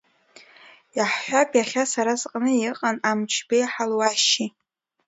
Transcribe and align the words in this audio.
Иаҳҳәап, 0.97 1.49
иахьа 1.55 1.83
сара 1.93 2.13
сҟны 2.21 2.51
иҟан 2.67 2.97
Амҷбеи 3.09 3.65
Ҳалуашьи. 3.71 4.47